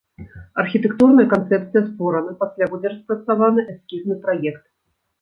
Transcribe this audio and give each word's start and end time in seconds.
Архітэктурная 0.63 1.25
канцэпцыя 1.35 1.85
створана, 1.91 2.31
пасля 2.41 2.71
будзе 2.75 2.87
распрацаваны 2.97 3.71
эскізны 3.73 4.23
праект. 4.29 4.65